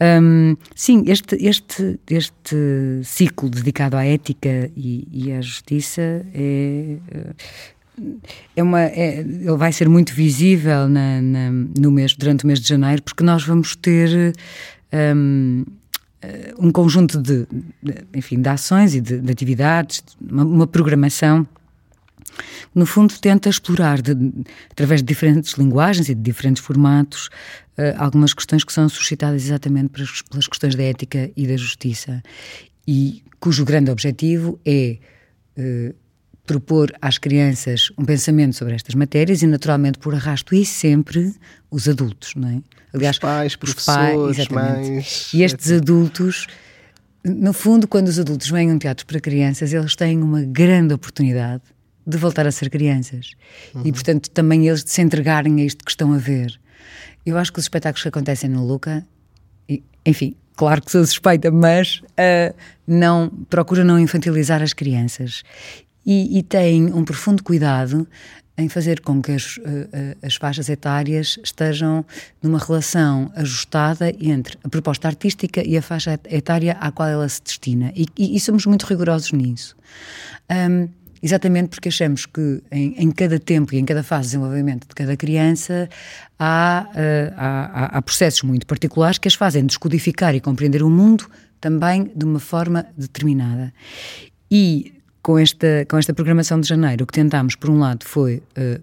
Um, 0.01 0.57
sim, 0.75 1.03
este, 1.05 1.35
este, 1.35 1.99
este 2.09 2.55
ciclo 3.03 3.49
dedicado 3.49 3.95
à 3.95 4.03
ética 4.03 4.71
e, 4.75 5.07
e 5.11 5.31
à 5.31 5.41
justiça 5.41 6.25
é, 6.33 6.97
é 8.55 8.63
uma, 8.63 8.81
é, 8.81 9.19
ele 9.19 9.57
vai 9.57 9.71
ser 9.71 9.87
muito 9.87 10.11
visível 10.13 10.87
na, 10.89 11.21
na, 11.21 11.51
no 11.51 11.91
mês, 11.91 12.15
durante 12.15 12.45
o 12.45 12.47
mês 12.47 12.59
de 12.59 12.67
janeiro, 12.67 13.03
porque 13.03 13.23
nós 13.23 13.43
vamos 13.43 13.75
ter 13.75 14.33
um, 14.91 15.65
um 16.57 16.71
conjunto 16.71 17.21
de, 17.21 17.45
de, 17.81 17.93
enfim, 18.15 18.41
de 18.41 18.49
ações 18.49 18.95
e 18.95 19.01
de, 19.01 19.19
de 19.19 19.31
atividades, 19.31 20.03
uma, 20.19 20.43
uma, 20.43 20.67
programação 20.67 21.47
no 22.73 22.85
fundo 22.85 23.13
tenta 23.19 23.49
explorar, 23.49 24.01
de, 24.01 24.15
através 24.69 25.01
de 25.01 25.07
diferentes 25.07 25.53
linguagens 25.53 26.09
e 26.09 26.15
de 26.15 26.21
diferentes 26.21 26.63
formatos, 26.63 27.27
uh, 27.77 27.95
algumas 27.97 28.33
questões 28.33 28.63
que 28.63 28.73
são 28.73 28.87
suscitadas 28.87 29.45
exatamente 29.45 29.89
pelas, 29.89 30.47
questões 30.47 30.75
da 30.75 30.83
ética 30.83 31.31
e 31.35 31.47
da 31.47 31.57
justiça, 31.57 32.21
e 32.87 33.23
cujo 33.39 33.65
grande 33.65 33.91
objetivo 33.91 34.59
é 34.65 34.97
uh, 35.57 35.95
propor 36.45 36.91
às 37.01 37.17
crianças 37.17 37.91
um 37.97 38.03
pensamento 38.03 38.55
sobre 38.55 38.75
estas 38.75 38.95
matérias 38.95 39.41
e, 39.41 39.47
naturalmente, 39.47 39.99
por 39.99 40.13
arrasto 40.13 40.55
e 40.55 40.65
sempre 40.65 41.33
os 41.69 41.87
adultos, 41.87 42.33
não 42.35 42.49
é? 42.49 42.61
Aliás, 42.93 43.15
os 43.15 43.19
pais, 43.19 43.55
professores, 43.55 44.39
os 44.39 44.47
pais, 44.47 44.49
mães. 44.49 45.33
E 45.33 45.43
estes 45.43 45.71
adultos 45.71 46.47
no 47.23 47.53
fundo, 47.53 47.87
quando 47.87 48.07
os 48.07 48.17
adultos 48.17 48.49
vêm 48.49 48.71
a 48.71 48.73
um 48.73 48.79
teatro 48.79 49.05
para 49.05 49.19
crianças, 49.19 49.71
eles 49.71 49.95
têm 49.95 50.21
uma 50.21 50.41
grande 50.41 50.93
oportunidade 50.93 51.61
de 52.05 52.17
voltar 52.17 52.47
a 52.47 52.51
ser 52.51 52.69
crianças. 52.69 53.31
Uhum. 53.73 53.83
E, 53.85 53.91
portanto, 53.91 54.29
também 54.29 54.67
eles 54.67 54.83
de 54.83 54.91
se 54.91 55.01
entregarem 55.01 55.61
a 55.61 55.65
isto 55.65 55.83
que 55.83 55.91
estão 55.91 56.13
a 56.13 56.17
ver. 56.17 56.59
Eu 57.25 57.37
acho 57.37 57.53
que 57.53 57.59
os 57.59 57.65
espetáculos 57.65 58.01
que 58.01 58.09
acontecem 58.09 58.49
no 58.49 58.65
Luca, 58.65 59.05
enfim, 60.05 60.35
claro 60.55 60.81
que 60.81 60.91
sou 60.91 61.05
suspeita, 61.05 61.51
mas 61.51 62.01
uh, 62.01 62.55
não, 62.87 63.29
procura 63.49 63.83
não 63.83 63.99
infantilizar 63.99 64.61
as 64.61 64.73
crianças. 64.73 65.43
E, 66.05 66.39
e 66.39 66.43
tem 66.43 66.91
um 66.91 67.05
profundo 67.05 67.43
cuidado 67.43 68.07
em 68.57 68.67
fazer 68.67 69.01
com 69.01 69.21
que 69.21 69.31
as, 69.31 69.57
uh, 69.57 69.61
as 70.21 70.35
faixas 70.35 70.69
etárias 70.69 71.39
estejam 71.43 72.05
numa 72.41 72.59
relação 72.59 73.31
ajustada 73.35 74.11
entre 74.19 74.57
a 74.63 74.69
proposta 74.69 75.07
artística 75.07 75.65
e 75.65 75.77
a 75.77 75.81
faixa 75.81 76.19
etária 76.29 76.73
à 76.79 76.91
qual 76.91 77.07
ela 77.07 77.27
se 77.29 77.41
destina. 77.41 77.91
E, 77.95 78.05
e, 78.17 78.35
e 78.35 78.39
somos 78.39 78.65
muito 78.65 78.85
rigorosos 78.85 79.31
nisso. 79.31 79.75
Um, 80.49 80.89
exatamente 81.21 81.69
porque 81.69 81.89
achamos 81.89 82.25
que 82.25 82.61
em, 82.71 82.95
em, 82.97 83.11
cada 83.11 83.39
tempo 83.39 83.73
e 83.73 83.77
em 83.77 83.85
cada 83.85 84.03
fase 84.03 84.23
de 84.23 84.37
desenvolvimento 84.37 84.87
de 84.87 84.95
cada 84.95 85.15
criança 85.15 85.89
há, 86.39 86.87
uh, 86.87 87.33
há, 87.37 87.97
há, 87.97 88.01
processos 88.01 88.43
muito 88.43 88.65
particulares 88.65 89.17
que 89.17 89.27
as 89.27 89.33
fazem 89.33 89.65
descodificar 89.65 90.33
e 90.35 90.39
compreender 90.39 90.83
o 90.83 90.89
mundo 90.89 91.29
também 91.59 92.11
de 92.15 92.25
uma 92.25 92.39
forma 92.39 92.85
determinada. 92.97 93.71
E 94.49 94.93
com 95.21 95.37
esta, 95.37 95.85
com 95.87 95.97
esta 95.97 96.13
programação 96.13 96.59
de 96.59 96.67
janeiro, 96.67 97.03
o 97.03 97.07
que 97.07 97.13
tentámos, 97.13 97.55
por 97.55 97.69
um 97.69 97.79
lado, 97.79 98.03
foi 98.05 98.41
uh, 98.57 98.81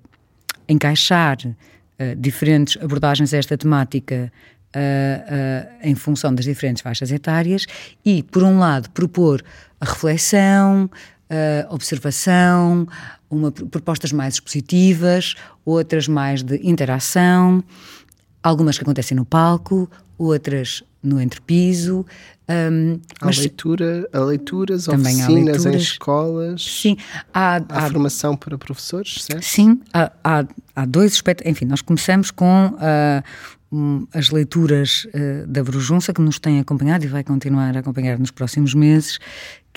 encaixar 0.68 1.36
uh, 1.44 2.16
diferentes 2.16 2.80
abordagens 2.82 3.34
a 3.34 3.38
esta 3.38 3.58
temática 3.58 4.32
uh, 4.74 5.68
em 5.82 5.94
função 5.94 6.34
das 6.34 6.44
diferentes 6.44 6.82
faixas 6.82 7.10
etárias 7.10 7.66
e, 8.04 8.22
por 8.22 8.42
um 8.42 8.58
lado, 8.58 8.88
propor 8.90 9.42
a 9.80 9.84
reflexão, 9.84 10.88
a 11.30 11.74
observação, 11.74 12.86
uma, 13.30 13.50
propostas 13.52 14.12
mais 14.12 14.34
expositivas, 14.34 15.34
outras 15.64 16.08
mais 16.08 16.42
de 16.42 16.60
interação, 16.62 17.62
algumas 18.42 18.78
que 18.78 18.84
acontecem 18.84 19.16
no 19.16 19.24
palco, 19.24 19.90
outras 20.16 20.82
no 21.02 21.20
entrepiso. 21.20 22.04
Um, 22.50 22.98
há, 23.20 23.26
leitura, 23.26 24.08
há 24.10 24.20
leituras, 24.20 24.86
também 24.86 25.16
oficinas 25.16 25.26
há 25.26 25.30
leituras. 25.30 25.66
em 25.66 25.76
escolas. 25.76 26.64
Sim, 26.64 26.96
há, 27.32 27.56
há, 27.56 27.62
há 27.68 27.90
formação 27.90 28.36
para 28.36 28.56
professores, 28.56 29.22
certo? 29.22 29.44
Sim, 29.44 29.80
há, 29.92 30.10
há, 30.24 30.44
há 30.74 30.84
dois 30.86 31.12
aspectos. 31.12 31.46
Enfim, 31.46 31.66
nós 31.66 31.82
começamos 31.82 32.30
com 32.30 32.68
uh, 32.68 33.22
um, 33.70 34.06
as 34.14 34.30
leituras 34.30 35.06
uh, 35.06 35.46
da 35.46 35.62
Brujunça, 35.62 36.12
que 36.14 36.22
nos 36.22 36.38
tem 36.38 36.58
acompanhado 36.58 37.04
e 37.04 37.08
vai 37.08 37.22
continuar 37.22 37.76
a 37.76 37.80
acompanhar 37.80 38.18
nos 38.18 38.30
próximos 38.30 38.72
meses, 38.72 39.18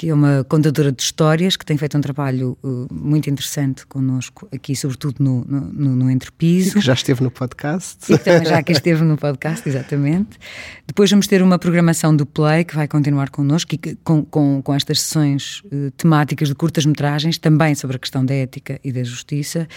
que 0.02 0.10
é 0.10 0.14
uma 0.16 0.44
contadora 0.44 0.92
de 0.92 1.00
histórias 1.00 1.56
que 1.56 1.64
tem 1.64 1.78
feito 1.78 1.96
um 1.96 2.02
trabalho 2.02 2.58
uh, 2.64 2.92
muito 2.92 3.30
interessante 3.30 3.86
connosco, 3.86 4.50
aqui, 4.52 4.76
sobretudo 4.76 5.24
no, 5.24 5.46
no, 5.46 5.96
no 5.96 6.10
Entrepiso. 6.10 6.70
E 6.70 6.74
que 6.74 6.82
já 6.82 6.94
esteve 6.94 7.22
no 7.22 7.30
podcast. 7.30 8.12
E 8.12 8.18
que 8.18 8.24
também 8.24 8.50
já 8.50 8.58
aqui 8.58 8.72
esteve 8.72 9.04
no 9.04 9.16
podcast, 9.16 9.70
exatamente. 9.70 10.40
Depois 10.88 11.12
vamos 11.12 11.28
ter 11.28 11.44
uma 11.44 11.60
programação 11.60 12.16
do 12.16 12.26
Play 12.26 12.64
que 12.64 12.76
vai 12.76 12.88
continuar 12.88 13.30
connosco 13.30 13.76
e 13.76 13.96
com, 14.04 14.26
com, 14.26 14.60
com 14.64 14.74
estas 14.74 15.02
sessões 15.02 15.62
uh, 15.66 15.92
temáticas 15.92 16.48
de 16.48 16.56
curtas-metragens, 16.56 17.38
também 17.38 17.76
sobre 17.76 17.98
a 17.98 18.00
questão 18.00 18.26
da 18.26 18.34
ética 18.34 18.80
e 18.84 18.92
da 18.92 19.04
justiça. 19.04 19.68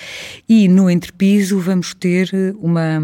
E 0.49 0.69
no 0.69 0.89
Entrepiso 0.89 1.61
vamos 1.61 1.93
ter 1.93 2.31
uma 2.59 2.99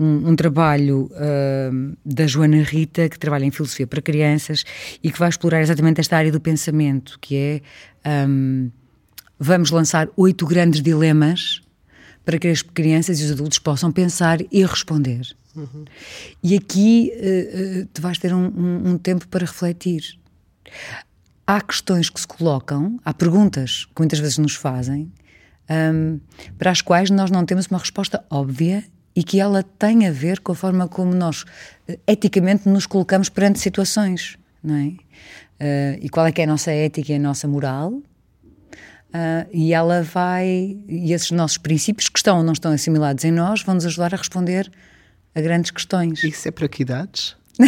um, 0.00 0.30
um 0.30 0.36
trabalho 0.36 1.10
uh, 1.12 1.96
da 2.04 2.26
Joana 2.26 2.62
Rita, 2.62 3.08
que 3.08 3.18
trabalha 3.18 3.44
em 3.44 3.50
filosofia 3.50 3.86
para 3.86 4.00
crianças 4.00 4.64
e 5.02 5.12
que 5.12 5.18
vai 5.18 5.28
explorar 5.28 5.60
exatamente 5.60 6.00
esta 6.00 6.16
área 6.16 6.32
do 6.32 6.40
pensamento, 6.40 7.18
que 7.20 7.36
é 8.04 8.26
um, 8.26 8.70
vamos 9.38 9.70
lançar 9.70 10.08
oito 10.16 10.46
grandes 10.46 10.80
dilemas 10.80 11.60
para 12.24 12.38
que 12.38 12.48
as 12.48 12.62
crianças 12.62 13.20
e 13.20 13.24
os 13.24 13.32
adultos 13.32 13.58
possam 13.58 13.92
pensar 13.92 14.38
e 14.50 14.64
responder. 14.64 15.22
Uhum. 15.54 15.84
E 16.42 16.56
aqui 16.56 17.12
uh, 17.14 17.82
uh, 17.82 17.88
tu 17.92 18.00
vais 18.00 18.18
ter 18.18 18.32
um, 18.32 18.46
um, 18.46 18.90
um 18.92 18.98
tempo 18.98 19.28
para 19.28 19.44
refletir. 19.44 20.18
Há 21.46 21.60
questões 21.60 22.08
que 22.08 22.20
se 22.20 22.26
colocam, 22.26 22.98
há 23.04 23.12
perguntas 23.12 23.84
que 23.84 24.00
muitas 24.00 24.20
vezes 24.20 24.38
nos 24.38 24.54
fazem, 24.54 25.12
um, 25.68 26.20
para 26.56 26.70
as 26.70 26.80
quais 26.80 27.10
nós 27.10 27.30
não 27.30 27.44
temos 27.44 27.66
uma 27.66 27.78
resposta 27.78 28.24
óbvia 28.30 28.84
e 29.14 29.22
que 29.22 29.40
ela 29.40 29.62
tem 29.62 30.06
a 30.06 30.12
ver 30.12 30.40
com 30.40 30.52
a 30.52 30.54
forma 30.54 30.88
como 30.88 31.14
nós 31.14 31.44
eh, 31.88 31.98
eticamente 32.06 32.68
nos 32.68 32.86
colocamos 32.86 33.28
perante 33.28 33.58
situações, 33.58 34.38
não 34.62 34.76
é? 34.76 34.86
Uh, 35.60 35.98
e 36.00 36.08
qual 36.08 36.26
é 36.26 36.32
que 36.32 36.40
é 36.40 36.44
a 36.44 36.46
nossa 36.46 36.70
ética 36.70 37.12
e 37.12 37.16
a 37.16 37.18
nossa 37.18 37.46
moral? 37.46 37.92
Uh, 37.92 39.46
e 39.52 39.74
ela 39.74 40.02
vai, 40.02 40.78
e 40.88 41.12
esses 41.12 41.32
nossos 41.32 41.58
princípios 41.58 42.08
que 42.08 42.18
estão 42.18 42.38
ou 42.38 42.44
não 42.44 42.52
estão 42.52 42.72
assimilados 42.72 43.24
em 43.24 43.30
nós, 43.30 43.62
vão 43.62 43.74
nos 43.74 43.84
ajudar 43.84 44.14
a 44.14 44.16
responder 44.16 44.70
a 45.34 45.40
grandes 45.40 45.70
questões. 45.70 46.24
Isso 46.24 46.48
é 46.48 46.50
para 46.50 46.68
que 46.68 46.82
idades? 46.82 47.36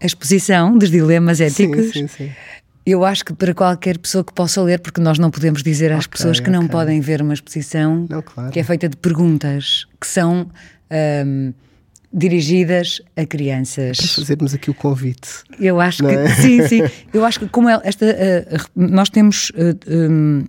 a 0.00 0.06
exposição 0.06 0.78
dos 0.78 0.90
dilemas 0.90 1.40
éticos. 1.40 1.86
Sim, 1.86 2.06
sim, 2.06 2.08
sim. 2.08 2.30
Eu 2.84 3.04
acho 3.04 3.24
que 3.24 3.32
para 3.32 3.54
qualquer 3.54 3.98
pessoa 3.98 4.24
que 4.24 4.32
possa 4.32 4.62
ler, 4.62 4.80
porque 4.80 5.00
nós 5.00 5.18
não 5.18 5.30
podemos 5.30 5.62
dizer 5.62 5.92
às 5.92 6.06
okay, 6.06 6.16
pessoas 6.16 6.40
que 6.40 6.48
okay. 6.48 6.60
não 6.60 6.66
podem 6.66 7.00
ver 7.00 7.20
uma 7.20 7.34
exposição 7.34 8.06
não, 8.08 8.22
claro. 8.22 8.50
que 8.50 8.58
é 8.58 8.64
feita 8.64 8.88
de 8.88 8.96
perguntas 8.96 9.86
que 10.00 10.06
são 10.06 10.50
um, 11.26 11.52
dirigidas 12.12 13.00
a 13.16 13.24
crianças. 13.24 13.98
Para 13.98 14.08
fazermos 14.08 14.54
aqui 14.54 14.70
o 14.70 14.74
convite. 14.74 15.28
Eu 15.58 15.80
acho 15.80 16.02
que 16.04 16.10
é? 16.10 16.28
sim, 16.36 16.66
sim. 16.66 16.82
Eu 17.12 17.24
acho 17.24 17.38
que 17.38 17.48
como 17.48 17.68
é, 17.68 17.80
esta, 17.84 18.06
uh, 18.06 18.70
nós 18.74 19.10
temos 19.10 19.50
uh, 19.50 19.78
um, 19.88 20.44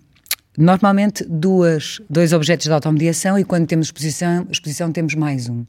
Normalmente 0.57 1.23
duas, 1.23 2.01
dois 2.09 2.33
objetos 2.33 2.65
de 2.65 2.73
automediação 2.73 3.39
e 3.39 3.43
quando 3.43 3.65
temos 3.67 3.87
exposição, 3.87 4.45
exposição 4.51 4.91
temos 4.91 5.15
mais 5.15 5.47
um. 5.47 5.59
Uhum. 5.59 5.65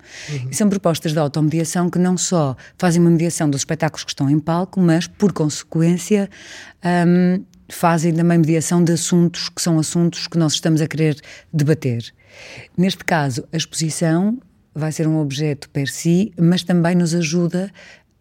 E 0.51 0.55
são 0.55 0.69
propostas 0.69 1.13
de 1.13 1.19
automediação 1.19 1.89
que 1.89 1.99
não 1.99 2.19
só 2.19 2.57
fazem 2.77 3.01
uma 3.01 3.11
mediação 3.11 3.49
dos 3.49 3.61
espetáculos 3.61 4.03
que 4.03 4.11
estão 4.11 4.29
em 4.29 4.41
palco, 4.41 4.81
mas, 4.81 5.07
por 5.07 5.33
consequência, 5.33 6.29
um, 7.07 7.45
fazem 7.69 8.13
também 8.13 8.39
mediação 8.39 8.83
de 8.83 8.93
assuntos 8.93 9.49
que 9.49 9.63
são 9.63 9.79
assuntos 9.79 10.27
que 10.27 10.37
nós 10.37 10.55
estamos 10.55 10.81
a 10.81 10.89
querer 10.89 11.17
debater. 11.53 12.13
Neste 12.77 13.05
caso, 13.05 13.45
a 13.53 13.57
exposição 13.57 14.39
vai 14.75 14.91
ser 14.91 15.07
um 15.07 15.19
objeto 15.19 15.69
per 15.71 15.89
si, 15.89 16.33
mas 16.39 16.63
também 16.63 16.95
nos 16.95 17.15
ajuda 17.15 17.71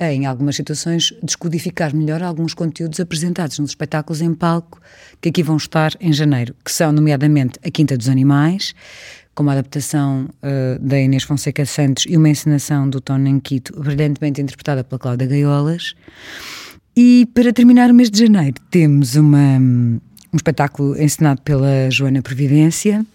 em 0.10 0.25
algumas 0.25 0.55
situações, 0.55 1.13
descodificar 1.22 1.96
melhor 1.96 2.24
alguns 2.24 2.53
conteúdos 2.53 3.00
apresentados 3.00 3.60
nos 3.60 3.72
espetáculos 3.72 4.22
em 4.22 4.34
palco 4.34 4.81
que 5.22 5.29
aqui 5.29 5.43
vão 5.43 5.58
estar 5.58 5.93
em 6.00 6.12
janeiro, 6.12 6.55
que 6.65 6.72
são, 6.72 6.91
nomeadamente, 6.91 7.60
A 7.63 7.70
Quinta 7.70 7.96
dos 7.96 8.10
Animais, 8.10 8.74
com 9.36 9.43
uma 9.43 9.51
adaptação 9.53 10.27
uh, 10.41 10.79
da 10.79 11.00
Inês 11.00 11.24
Fonseca 11.24 11.65
Santos 11.65 12.05
e 12.08 12.17
uma 12.17 12.29
encenação 12.29 12.89
do 12.89 13.00
Tony 13.00 13.29
Anquito, 13.29 13.79
brilhantemente 13.79 14.41
interpretada 14.41 14.84
pela 14.84 15.00
Cláudia 15.00 15.27
Gaiolas. 15.27 15.93
E 16.96 17.27
para 17.34 17.53
terminar 17.53 17.89
o 17.89 17.93
mês 17.93 18.10
de 18.10 18.20
janeiro, 18.20 18.55
temos 18.70 19.15
uma, 19.15 19.58
um 19.58 20.00
espetáculo 20.36 21.00
encenado 21.01 21.41
pela 21.41 21.89
Joana 21.89 22.22
Previdência, 22.22 23.05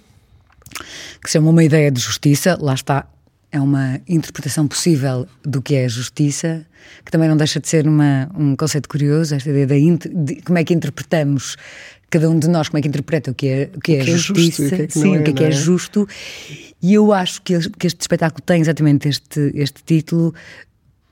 que 1.23 1.29
se 1.29 1.33
chama 1.33 1.51
Uma 1.51 1.65
Ideia 1.65 1.91
de 1.91 2.01
Justiça. 2.01 2.57
Lá 2.61 2.75
está, 2.75 3.07
é 3.51 3.61
uma 3.61 4.01
interpretação 4.09 4.67
possível 4.67 5.27
do 5.43 5.63
que 5.63 5.75
é 5.75 5.85
a 5.85 5.89
justiça, 5.89 6.67
que 7.05 7.11
também 7.11 7.29
não 7.29 7.37
deixa 7.37 7.61
de 7.61 7.69
ser 7.69 7.87
uma, 7.87 8.31
um 8.37 8.57
conceito 8.57 8.89
curioso, 8.89 9.35
esta 9.35 9.49
ideia 9.49 9.97
de, 9.97 10.09
de, 10.09 10.43
como 10.43 10.59
é 10.59 10.65
que 10.65 10.75
interpretamos, 10.75 11.57
cada 12.11 12.29
um 12.31 12.39
de 12.39 12.49
nós, 12.49 12.69
como 12.69 12.79
é 12.79 12.83
que 12.83 12.89
interpreta 12.89 13.31
o 13.31 13.35
que 13.35 13.49
é, 13.49 13.71
o 13.75 13.81
que 13.81 13.97
é, 13.97 14.03
o 14.03 14.05
que 14.05 14.11
é 14.11 14.17
justiça, 14.17 14.63
justo, 14.63 14.75
o 14.75 14.77
que 14.77 14.83
é 14.83 14.87
que 14.87 14.93
sim, 14.93 15.17
é, 15.17 15.21
o 15.21 15.25
que 15.25 15.31
é, 15.31 15.33
que 15.33 15.45
é, 15.45 15.49
é 15.49 15.51
justo. 15.51 16.09
E 16.83 16.95
eu 16.95 17.13
acho 17.13 17.43
que, 17.43 17.59
que 17.71 17.87
este 17.87 18.01
espetáculo 18.01 18.43
tem 18.45 18.61
exatamente 18.61 19.09
este, 19.09 19.53
este 19.55 19.83
título 19.85 20.35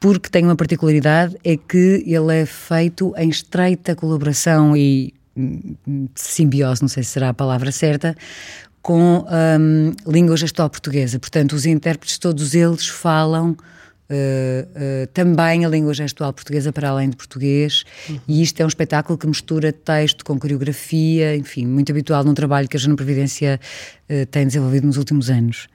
porque 0.04 0.28
tem 0.28 0.44
uma 0.44 0.54
particularidade, 0.54 1.34
é 1.42 1.56
que 1.56 2.04
ele 2.06 2.42
é 2.42 2.44
feito 2.44 3.14
em 3.16 3.30
estreita 3.30 3.96
colaboração 3.96 4.76
e 4.76 5.14
hum, 5.34 6.08
simbiose, 6.14 6.82
não 6.82 6.88
sei 6.88 7.02
se 7.02 7.12
será 7.12 7.30
a 7.30 7.34
palavra 7.34 7.72
certa, 7.72 8.14
com 8.84 9.24
um, 9.26 9.94
língua 10.06 10.36
gestual 10.36 10.68
portuguesa. 10.68 11.18
Portanto, 11.18 11.54
os 11.54 11.64
intérpretes, 11.64 12.18
todos 12.18 12.54
eles 12.54 12.86
falam 12.86 13.52
uh, 13.52 15.06
também 15.14 15.64
a 15.64 15.68
língua 15.70 15.94
gestual 15.94 16.34
portuguesa 16.34 16.70
para 16.70 16.90
além 16.90 17.08
de 17.08 17.16
português, 17.16 17.84
uhum. 18.06 18.20
e 18.28 18.42
isto 18.42 18.60
é 18.60 18.64
um 18.64 18.68
espetáculo 18.68 19.16
que 19.16 19.26
mistura 19.26 19.72
texto 19.72 20.22
com 20.22 20.38
coreografia, 20.38 21.34
enfim, 21.34 21.64
muito 21.64 21.90
habitual 21.90 22.22
num 22.24 22.34
trabalho 22.34 22.68
que 22.68 22.76
a 22.76 22.80
Jana 22.80 22.94
Previdência 22.94 23.58
uh, 24.10 24.26
tem 24.26 24.46
desenvolvido 24.46 24.86
nos 24.86 24.98
últimos 24.98 25.30
anos. 25.30 25.66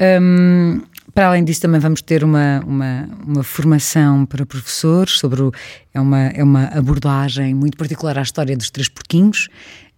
Um, 0.00 0.80
para 1.14 1.28
além 1.28 1.44
disso, 1.44 1.60
também 1.60 1.78
vamos 1.78 2.00
ter 2.00 2.24
uma, 2.24 2.60
uma, 2.66 3.08
uma 3.22 3.42
formação 3.42 4.24
para 4.24 4.46
professores 4.46 5.18
sobre. 5.18 5.42
O, 5.42 5.52
é, 5.92 6.00
uma, 6.00 6.20
é 6.28 6.42
uma 6.42 6.64
abordagem 6.68 7.52
muito 7.52 7.76
particular 7.76 8.16
à 8.16 8.22
história 8.22 8.56
dos 8.56 8.70
três 8.70 8.88
porquinhos. 8.88 9.50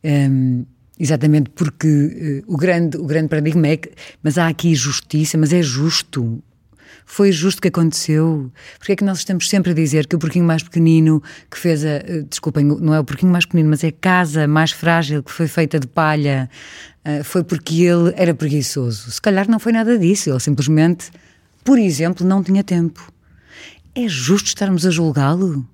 Um, 0.02 0.64
exatamente 0.98 1.50
porque 1.50 2.42
uh, 2.46 2.52
o, 2.52 2.56
grande, 2.56 2.96
o 2.96 3.04
grande 3.04 3.28
paradigma 3.28 3.68
é 3.68 3.76
que. 3.76 3.90
Mas 4.22 4.38
há 4.38 4.48
aqui 4.48 4.74
justiça, 4.74 5.36
mas 5.38 5.52
é 5.52 5.62
justo 5.62 6.42
foi 7.04 7.32
justo 7.32 7.60
que 7.60 7.68
aconteceu? 7.68 8.50
Porque 8.78 8.92
é 8.92 8.96
que 8.96 9.04
nós 9.04 9.18
estamos 9.18 9.48
sempre 9.48 9.72
a 9.72 9.74
dizer 9.74 10.06
que 10.06 10.16
o 10.16 10.18
porquinho 10.18 10.44
mais 10.44 10.62
pequenino 10.62 11.22
que 11.50 11.58
fez 11.58 11.84
a. 11.84 11.88
Eh, 11.88 12.24
desculpem, 12.28 12.64
não 12.64 12.94
é 12.94 13.00
o 13.00 13.04
porquinho 13.04 13.30
mais 13.30 13.44
pequenino, 13.44 13.70
mas 13.70 13.84
é 13.84 13.88
a 13.88 13.92
casa 13.92 14.46
mais 14.46 14.70
frágil 14.70 15.22
que 15.22 15.30
foi 15.30 15.46
feita 15.46 15.78
de 15.78 15.86
palha, 15.86 16.48
uh, 17.06 17.24
foi 17.24 17.44
porque 17.44 17.82
ele 17.82 18.12
era 18.16 18.34
preguiçoso. 18.34 19.10
Se 19.10 19.20
calhar 19.20 19.48
não 19.48 19.58
foi 19.58 19.72
nada 19.72 19.98
disso, 19.98 20.30
ele 20.30 20.40
simplesmente, 20.40 21.10
por 21.64 21.78
exemplo, 21.78 22.26
não 22.26 22.42
tinha 22.42 22.64
tempo. 22.64 23.12
É 23.94 24.08
justo 24.08 24.46
estarmos 24.46 24.86
a 24.86 24.90
julgá-lo? 24.90 25.66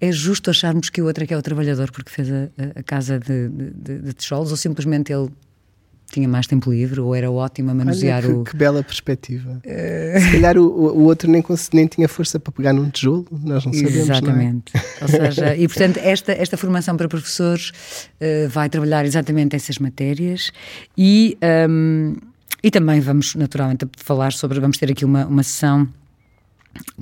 É 0.00 0.12
justo 0.12 0.50
acharmos 0.50 0.90
que 0.90 1.00
o 1.00 1.06
outro 1.06 1.24
é 1.24 1.26
que 1.26 1.34
é 1.34 1.36
o 1.36 1.42
trabalhador 1.42 1.90
porque 1.90 2.10
fez 2.10 2.30
a, 2.30 2.48
a 2.74 2.82
casa 2.82 3.18
de, 3.18 3.48
de, 3.48 3.98
de 4.00 4.12
tijolos 4.12 4.50
ou 4.50 4.56
simplesmente 4.56 5.12
ele 5.12 5.30
tinha 6.10 6.28
mais 6.28 6.46
tempo 6.46 6.70
livre 6.70 7.00
ou 7.00 7.14
era 7.14 7.30
ótimo 7.30 7.70
a 7.70 7.74
manusear 7.74 8.24
Olha, 8.24 8.32
que, 8.32 8.40
o. 8.40 8.44
Que 8.44 8.56
bela 8.56 8.82
perspectiva. 8.82 9.60
Uh... 9.64 10.20
Se 10.20 10.32
calhar 10.32 10.56
o, 10.56 10.62
o 10.62 11.02
outro 11.04 11.30
nem, 11.30 11.42
nem 11.72 11.86
tinha 11.86 12.08
força 12.08 12.38
para 12.38 12.52
pegar 12.52 12.72
num 12.72 12.88
tijolo, 12.88 13.26
nós 13.30 13.64
não 13.64 13.72
sabemos. 13.72 13.96
Exatamente. 13.96 14.72
Não 14.74 14.80
é? 14.80 15.02
Ou 15.02 15.08
seja, 15.08 15.56
e 15.56 15.68
portanto, 15.68 15.98
esta, 15.98 16.32
esta 16.32 16.56
formação 16.56 16.96
para 16.96 17.08
professores 17.08 17.70
uh, 17.70 18.48
vai 18.48 18.68
trabalhar 18.68 19.04
exatamente 19.04 19.56
essas 19.56 19.78
matérias 19.78 20.52
e, 20.96 21.36
um, 21.68 22.16
e 22.62 22.70
também 22.70 23.00
vamos, 23.00 23.34
naturalmente, 23.34 23.86
falar 23.96 24.32
sobre. 24.32 24.60
Vamos 24.60 24.78
ter 24.78 24.90
aqui 24.90 25.04
uma, 25.04 25.26
uma 25.26 25.42
sessão 25.42 25.88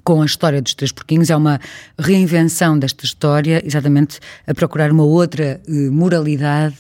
com 0.03 0.23
a 0.23 0.27
história 0.27 0.61
dos 0.61 0.75
Três 0.75 0.93
Porquinhos, 0.93 1.31
é 1.31 1.37
uma 1.37 1.61
reinvenção 1.99 2.79
desta 2.79 3.05
história, 3.05 3.63
exatamente 3.65 4.21
a 4.47 4.55
procurar 4.55 4.91
uma 4.91 5.05
outra 5.05 5.61
uh, 5.69 5.93
moralidade 5.93 6.77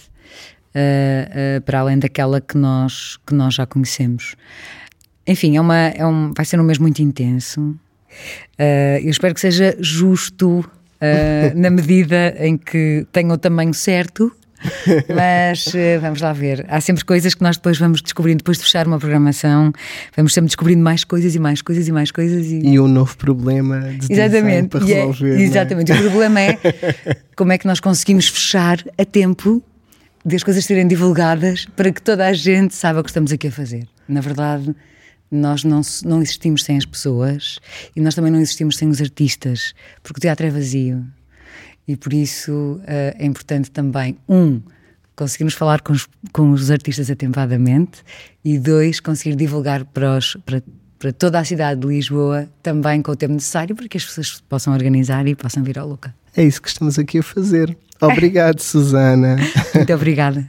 uh, 0.75 1.59
uh, 1.59 1.63
para 1.63 1.81
além 1.81 1.99
daquela 1.99 2.41
que 2.41 2.57
nós, 2.57 3.19
que 3.27 3.35
nós 3.35 3.55
já 3.55 3.67
conhecemos. 3.67 4.37
Enfim, 5.27 5.57
é 5.57 5.61
uma, 5.61 5.77
é 5.77 6.07
um, 6.07 6.33
vai 6.35 6.45
ser 6.45 6.61
um 6.61 6.65
mês 6.65 6.79
muito 6.79 7.01
intenso. 7.01 7.75
Eu 8.59 9.11
espero 9.11 9.35
que 9.35 9.41
seja 9.41 9.75
justo 9.81 10.65
na 11.57 11.71
medida 11.71 12.35
em 12.39 12.57
que 12.59 13.07
tenha 13.11 13.33
o 13.33 13.39
tamanho 13.39 13.73
certo. 13.73 14.31
Mas 15.15 15.73
vamos 16.01 16.21
lá 16.21 16.33
ver. 16.33 16.65
Há 16.69 16.81
sempre 16.81 17.05
coisas 17.05 17.35
que 17.35 17.43
nós 17.43 17.57
depois 17.57 17.79
vamos 17.79 18.01
descobrindo, 18.01 18.39
depois 18.39 18.59
de 18.59 18.65
fechar 18.65 18.87
uma 18.87 18.99
programação, 18.99 19.73
vamos 20.17 20.33
sempre 20.33 20.47
descobrindo 20.47 20.83
mais 20.83 21.05
coisas 21.05 21.35
e 21.35 21.39
mais 21.39 21.63
coisas 21.63 21.89
e 21.89 21.93
mais 21.93 22.11
coisas. 22.11 22.47
E, 22.47 22.61
e 22.61 22.81
um 22.81 22.89
novo 22.89 23.17
problema 23.17 23.81
de 23.81 24.13
exatamente, 24.13 24.69
para 24.69 24.85
é 24.85 24.95
resolver. 24.95 25.39
É, 25.39 25.43
exatamente. 25.43 25.93
É? 25.93 25.95
O 25.95 26.01
problema 26.01 26.41
é 26.41 26.59
como 27.37 27.53
é 27.53 27.59
que 27.59 27.67
nós 27.67 27.81
conseguimos 27.81 28.29
fechar 28.29 28.79
a 28.99 29.05
tempo 29.05 29.63
de 30.25 30.37
as 30.37 30.43
coisas 30.43 30.65
serem 30.65 30.89
divulgadas 30.89 31.67
para 31.77 31.93
que 31.93 32.01
toda 32.01 32.27
a 32.27 32.33
gente 32.33 32.75
saiba 32.75 33.01
o 33.01 33.03
que 33.03 33.11
estamos 33.11 33.31
aqui 33.31 33.49
a 33.49 33.53
fazer. 33.53 33.87
Na 34.09 34.21
verdade, 34.21 34.75
nós 35.31 35.65
não, 35.65 35.83
não 36.05 36.23
existimos 36.23 36.65
sem 36.65 36.77
as 36.79 36.87
pessoas 36.87 37.59
e 37.95 38.01
nós 38.01 38.15
também 38.15 38.33
não 38.33 38.41
existimos 38.41 38.77
sem 38.77 38.89
os 38.89 39.01
artistas, 39.01 39.75
porque 40.03 40.19
o 40.19 40.21
teatro 40.21 40.47
é 40.47 40.51
vazio. 40.51 41.05
E 41.87 41.97
por 41.97 42.13
isso 42.13 42.81
uh, 42.81 42.83
é 42.87 43.27
importante 43.27 43.71
também, 43.71 44.17
um, 44.29 44.61
conseguirmos 45.15 45.55
falar 45.55 45.81
com 45.81 45.93
os, 45.93 46.09
com 46.33 46.51
os 46.51 46.71
artistas 46.71 47.11
atempadamente 47.11 48.03
e 48.45 48.59
dois, 48.59 49.01
conseguir 49.01 49.37
divulgar 49.37 49.85
para, 49.85 50.19
os, 50.19 50.37
para, 50.45 50.63
para 50.99 51.13
toda 51.13 51.39
a 51.39 51.45
cidade 51.45 51.81
de 51.81 51.87
Lisboa 51.87 52.49
também 52.63 53.03
com 53.03 53.13
o 53.13 53.17
tempo 53.17 53.35
necessário 53.35 53.77
para 53.77 53.87
que 53.89 53.97
as 53.97 54.05
pessoas 54.05 54.43
possam 54.49 54.73
organizar 54.73 55.27
e 55.27 55.35
possam 55.35 55.63
vir 55.63 55.79
ao 55.79 55.89
Luca. 55.89 56.15
É 56.37 56.43
isso 56.43 56.61
que 56.61 56.69
estamos 56.69 56.99
aqui 56.99 57.19
a 57.19 57.23
fazer. 57.23 57.77
Obrigado, 58.01 58.61
Susana. 58.63 59.37
Muito 59.75 59.93
obrigada. 59.93 60.49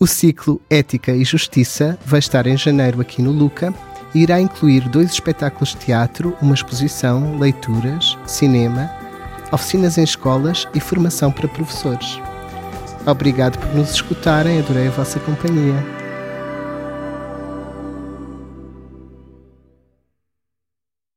O 0.00 0.06
ciclo 0.06 0.60
Ética 0.68 1.12
e 1.12 1.24
Justiça 1.24 1.98
vai 2.04 2.18
estar 2.18 2.46
em 2.46 2.56
janeiro 2.56 3.00
aqui 3.00 3.22
no 3.22 3.30
Luca 3.30 3.72
e 4.14 4.22
irá 4.22 4.40
incluir 4.40 4.88
dois 4.88 5.12
espetáculos 5.12 5.70
de 5.70 5.76
teatro, 5.76 6.36
uma 6.42 6.54
exposição, 6.54 7.38
leituras, 7.38 8.18
cinema, 8.26 8.90
oficinas 9.52 9.98
em 9.98 10.04
escolas 10.04 10.66
e 10.74 10.80
formação 10.80 11.30
para 11.30 11.48
professores. 11.48 12.18
Obrigado 13.06 13.58
por 13.58 13.74
nos 13.74 13.90
escutarem, 13.90 14.58
adorei 14.58 14.88
a 14.88 14.90
vossa 14.90 15.20
companhia. 15.20 16.03